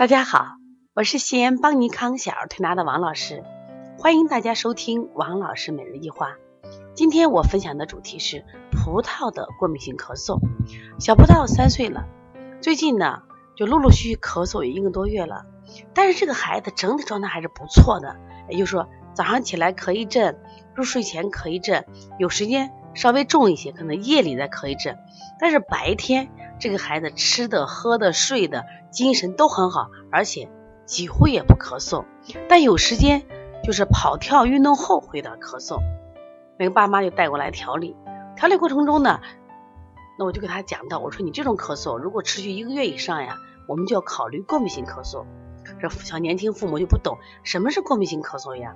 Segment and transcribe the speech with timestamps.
[0.00, 0.56] 大家好，
[0.94, 3.44] 我是西安邦尼康小儿推拿的王老师，
[3.98, 6.36] 欢迎大家收听王老师每日一话。
[6.94, 10.40] 今天我分享的主题是葡萄的过敏性咳嗽。
[10.98, 12.06] 小葡萄三岁了，
[12.62, 13.24] 最近呢
[13.54, 15.44] 就陆陆续续咳嗽有一个多月了，
[15.92, 18.16] 但是这个孩子整体状态还是不错的，
[18.48, 20.40] 也就是说早上起来咳一阵，
[20.74, 21.84] 入睡前咳一阵，
[22.18, 24.96] 有时间稍微重一些，可能夜里再咳一阵，
[25.38, 26.30] 但是白天。
[26.60, 30.50] 这个孩子吃的、喝的、睡的，精神都很好，而且
[30.84, 32.04] 几乎也不咳嗽。
[32.50, 33.22] 但有时间
[33.64, 35.80] 就是跑跳运动后会有点咳嗽，
[36.58, 37.96] 那个爸妈就带过来调理。
[38.36, 39.20] 调理过程中呢，
[40.18, 45.24] 那我就给他讲到，我说你这种咳嗽如果持续一个月以上呀，我们就要考虑过敏性咳嗽。
[45.80, 48.74] 这小年轻父母就不懂什么是过敏性咳嗽呀？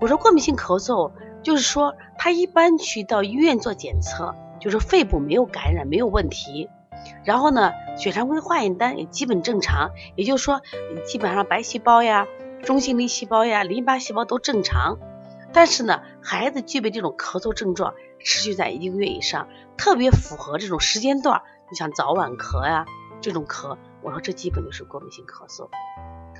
[0.00, 1.12] 我说过敏性咳嗽
[1.42, 6.70] 就是说他一般去到医院做检测，就是肺部没有感染，没有问题。
[7.24, 10.60] 然后呢，血常规化验单也基本正常，也就是说，
[11.04, 12.26] 基本上白细胞呀、
[12.62, 14.98] 中性粒细胞呀、淋巴细胞都正常。
[15.52, 22.84] 但是呢，孩子具备这种咳嗽症状持续在一个月以上，特别符合这种时间段，你像早晚咳呀
[23.20, 25.68] 这种咳，我说这基本就是过敏性咳嗽。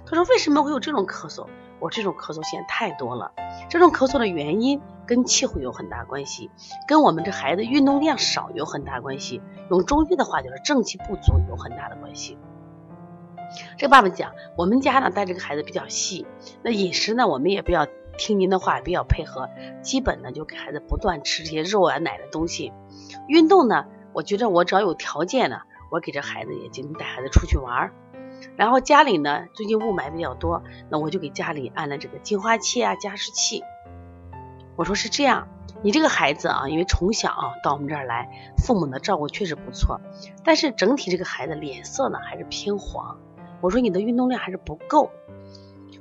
[0.06, 1.46] 他说为什么会有这种咳嗽？
[1.78, 3.32] 我这种咳嗽现在太多了，
[3.68, 6.50] 这种咳嗽的原因跟气候有很大关系，
[6.88, 9.42] 跟我们这孩子运动量少有很大关系。
[9.70, 12.38] 用中医的话就是正气不足有很大的关系。
[13.76, 16.26] 这个爸爸讲，我们家呢带这个孩子比较细，
[16.62, 19.50] 那饮食呢我们也比较听您的话，比较配合，
[19.82, 22.72] 基本呢就给孩子不断吃这些肉啊奶的东西。
[23.28, 23.84] 运动呢，
[24.14, 27.92] 我觉得我只要有条件呢，我给这孩子也经常带孩子出去玩。
[28.54, 33.62] 然后家里呢，最近雾霾比较多，那我就给家里安了这个净化器啊、加湿器。
[34.76, 35.48] 我说是这样，
[35.82, 40.00] 你这个孩子啊，因为从小啊到我们这儿来，父母的照顾确实不错，
[40.44, 43.18] 但是整体这个孩子脸色呢还是偏黄。
[43.62, 45.10] 我说你的运动量还是不够。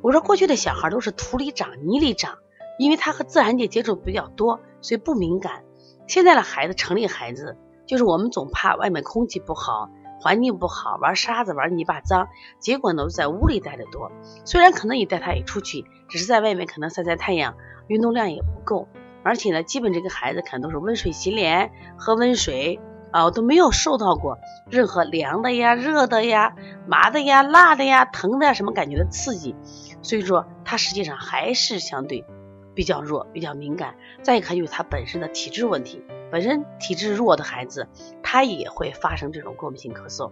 [0.02, 2.38] 我说过去的小孩都是土里长、泥里长，
[2.78, 5.64] 因为他和自然界接触比较多，所以不敏感。
[6.08, 7.58] 现在的孩子，城里孩子，
[7.88, 9.90] 就是我们总怕外面空气不好。
[10.26, 14.12] 环境不好，玩沙子、玩泥巴脏，结果呢在屋里待的多。
[14.44, 17.54] 虽然可能你带他也出去，只是在外面可能晒晒太阳，
[17.86, 18.88] 运动量也不够。
[19.24, 22.80] 而且呢，基本这个孩子可能都是温水洗脸，喝温水
[23.12, 26.56] 啊，我都没有受到过任何凉的呀、热的呀、
[26.88, 29.56] 麻的呀、辣的呀、疼的呀什么感觉的刺激。
[30.02, 32.26] 所以说，他实际上还是相对
[32.74, 33.94] 比较弱、比较敏感。
[34.24, 36.04] 再一个就是他本身的体质问题。
[36.32, 37.88] 本身体质弱的孩子，
[38.24, 40.32] 他也会发生这种过敏性咳嗽。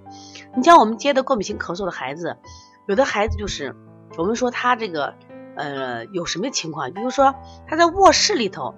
[0.55, 2.37] 你像我们接的过敏性咳嗽的孩子，
[2.87, 3.75] 有的孩子就是
[4.17, 5.13] 我们说他这个
[5.55, 6.91] 呃有什么情况？
[6.91, 7.35] 比如说
[7.67, 8.75] 他在卧室里头，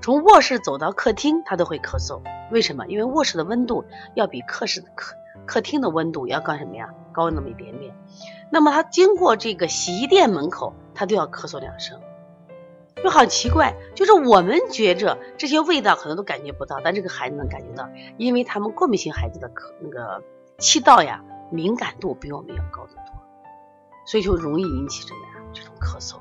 [0.00, 2.22] 从卧室走到客厅，他都会咳嗽。
[2.50, 2.86] 为什么？
[2.86, 3.84] 因为卧室的温度
[4.14, 6.88] 要比客室客客厅的温度要高什么呀？
[7.12, 7.94] 高那么一点点。
[8.50, 12.00] 那么他经过这个洗衣店门口，他都要咳嗽两声。
[13.02, 20.22] 就好奇怪，就是我们觉着这些味道可能都感觉不到，但这个孩子能感觉到，因为他们过敏性孩子的咳那个
[20.58, 23.22] 气道呀敏感度比我们要高得多，
[24.06, 26.16] 所以就容易引起什么呀这种咳嗽。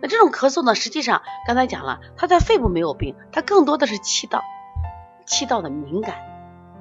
[0.00, 4.42] 那这种咳嗽呢，实际上刚才讲了，他在肺部没有病，他更多的是气道，
[5.24, 6.16] 气道的敏感。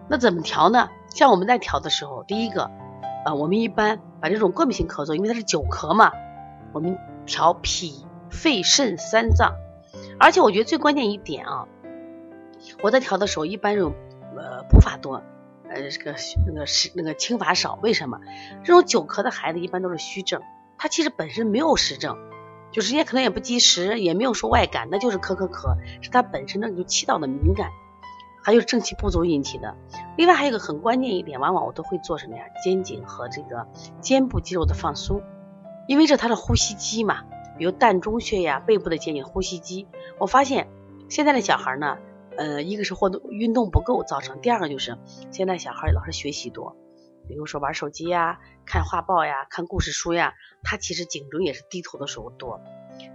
[0.10, 0.90] 那怎么调呢？
[1.10, 2.70] 像我们在调的时候，第一个，
[3.26, 6.12] 呃，我们一般把这种过敏性咳嗽，因为它是久咳嘛，
[6.74, 8.05] 我们调脾。
[8.30, 9.56] 肺肾三脏，
[10.20, 11.68] 而且我觉得最关键一点啊，
[12.82, 13.94] 我在调的时候一般用
[14.36, 15.22] 呃补法多，
[15.70, 16.16] 呃这个
[16.46, 17.80] 那个是那个清法少。
[17.82, 18.20] 为什么？
[18.64, 20.42] 这种久咳的孩子一般都是虚症，
[20.78, 22.18] 他其实本身没有实症，
[22.72, 27.70] 就时间可能也不积食，也没有说外感，那就是咳咳咳，是他本身的就气道的敏感，
[28.44, 29.76] 还有正气不足引起的。
[30.18, 32.44] 另外还有一个很关键一点，往往我都会做什么呀？
[32.64, 33.68] 肩颈和这个
[34.02, 35.22] 肩部肌肉的放松，
[35.88, 37.24] 因为这他的呼吸肌嘛。
[37.58, 40.68] 比如膻中穴呀，背部的肩颈呼吸肌，我发现
[41.10, 41.98] 现在的小孩呢，
[42.38, 44.98] 呃，一个是活动运动不够造成，第二个就是
[45.32, 46.76] 现在小孩老是学习多，
[47.28, 50.34] 比如说玩手机呀、看画报呀、看故事书呀，
[50.64, 52.62] 他其实颈椎也是低头的时候多，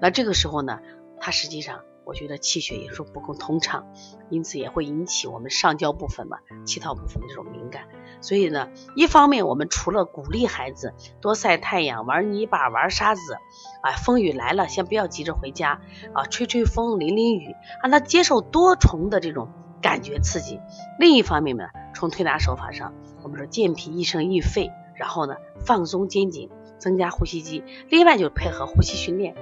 [0.00, 0.80] 那这个时候呢，
[1.18, 1.80] 他实际上。
[2.06, 3.86] 我觉得气血也是不够通畅，
[4.30, 7.86] 因此也会引起我们上焦部分嘛、气道部分的这种敏感。
[8.20, 13.34] 所以呢，一方面我们除了鼓励孩子多晒太阳、玩泥巴、玩沙子，
[13.82, 15.80] 啊，风雨来了先不要急着回家
[16.12, 19.48] 啊，吹吹风、淋淋雨，让他接受多重的这种
[19.80, 20.60] 感觉刺激。
[20.98, 21.64] 另一方面呢，
[21.94, 27.64] 从推拿手法上，我们说健脾益肾益肺，然后呢放松肩颈，增加呼吸肌。
[27.88, 29.34] 另外就是配合呼吸训练。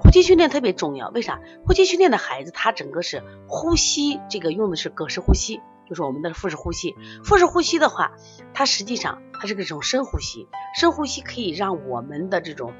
[0.00, 1.40] 呼吸训练特别重要，为啥？
[1.66, 6.94] 呼吸训练的孩子，他整个是呼吸，这个用的是膈式呼吸，就是我们的腹式呼吸。
[7.24, 8.12] 腹式呼吸的话，
[8.52, 10.48] 它实际上它是个这种深呼吸，
[10.78, 12.72] 深呼吸可以让我们的这种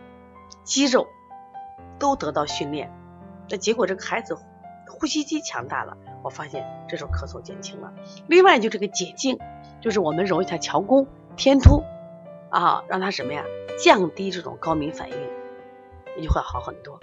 [0.62, 1.06] 肌肉
[1.98, 2.92] 都得到训练。
[3.48, 4.36] 那结果这个孩子
[4.88, 7.92] 呼吸机强大了，我发现这种咳嗽减轻了。
[8.26, 9.38] 另外就这个解痉，
[9.80, 11.06] 就是我们揉一下桥弓、
[11.36, 11.82] 天突
[12.50, 13.44] 啊，让他什么呀？
[13.82, 15.16] 降低这种高敏反应，
[16.16, 16.98] 也就会好很多。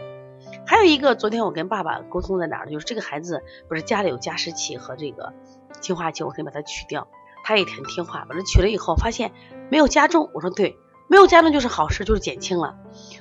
[0.67, 2.69] 还有一个，昨天我跟爸爸沟通在哪儿？
[2.69, 5.33] 就是这个孩子不是家里有加湿器和这个
[5.79, 7.07] 净化器，我可以把它取掉。
[7.43, 9.31] 它也很听话，把它取了以后，发现
[9.69, 10.29] 没有加重。
[10.33, 10.77] 我说对，
[11.07, 12.75] 没有加重就是好事，就是减轻了。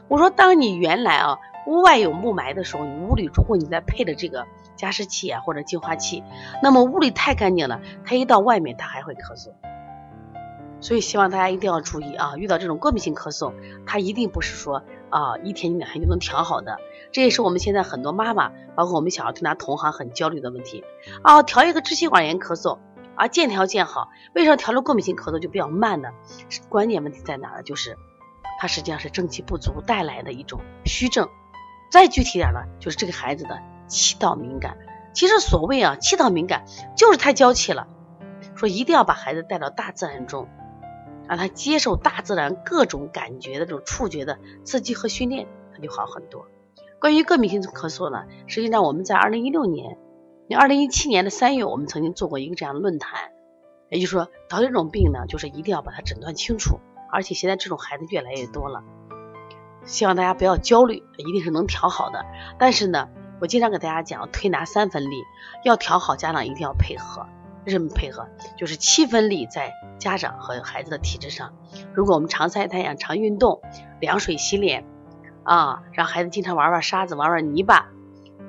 [0.08, 4.46] 我说，当你原来啊屋外有雾霾的时候，你屋里如果你再配的这个
[4.76, 6.22] 加湿器啊或者净化器，
[6.62, 9.52] 那么屋里太干净了，它一到外面它还会咳嗽。
[10.84, 13.54] 所以希望大家一定要注意啊，遇到这种过敏性咳嗽，
[13.86, 16.76] 它一定不是说啊一天两天就能调好的。
[17.10, 20.84] 这也是我们现在很多妈妈，包括我们小儿推拿同行很焦虑的问题
[21.22, 21.42] 啊。
[21.42, 22.80] 调一个支气管炎咳嗽
[23.14, 26.10] 啊，渐调渐好，为什么调了过敏性咳嗽就比较慢呢？
[26.68, 27.62] 关键问题在哪呢？
[27.62, 27.96] 就是
[28.60, 31.30] 它实际上是正气不足带来的一种虚症。
[31.90, 33.58] 再具体点呢，就是这个孩子的
[33.88, 34.76] 气道敏感。
[35.14, 37.86] 其实所谓啊气道敏感，就是太娇气了。
[38.54, 40.46] 说一定要把孩子带到大自然中，
[41.28, 46.46] 让他接受大自然各种感觉的这种触觉的刺激和训练，他就好很多。
[47.00, 49.98] 关于过敏性咳嗽呢，实际上我们在二零一六年，
[50.48, 53.30] 你二零一七年的三月，我们曾经做过一个这样的论坛，
[53.90, 56.80] 也就是说，得这种病呢，就是一定要把它诊断清楚，
[57.10, 58.82] 而且现在这种孩子越来越多了，
[59.84, 62.24] 希望大家不要焦虑，一定是能调好的。
[62.58, 63.08] 但是呢，
[63.40, 65.22] 我经常给大家讲，推拿三分力，
[65.62, 67.26] 要调好，家长一定要配合，
[67.66, 68.28] 为什么配合？
[68.56, 71.54] 就是七分力在家长和孩子的体质上。
[71.94, 73.60] 如果我们常晒太阳、常运动、
[74.00, 74.84] 凉水洗脸。
[75.46, 77.90] 啊，让孩子经常玩玩沙子，玩玩泥巴，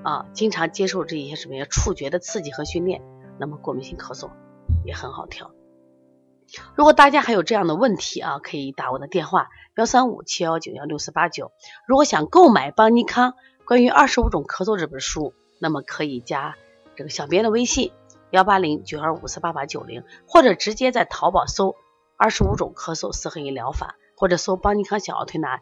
[0.02, 3.02] 啊，经常接受这些什么呀触觉的刺激和训练，
[3.38, 4.30] 那么过敏性咳嗽
[4.86, 5.52] 也很好调。
[6.74, 11.52] 如果大家还有这样的问题啊，可以打我的电话幺三五七幺九幺六四八九。
[11.86, 13.34] 如果想购买邦尼康
[13.66, 16.56] 关于二十五种咳嗽这本书，那么可以加
[16.96, 17.92] 这个小编的微信
[18.36, 21.78] 幺八零九二五四八八九零，或者直接在淘宝搜
[22.18, 25.62] 二十五种咳嗽四合一疗法，或者搜邦尼康小儿推拿。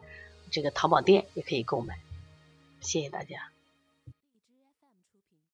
[0.50, 1.94] 这个淘宝店也可以购买，
[2.80, 3.53] 谢谢大家。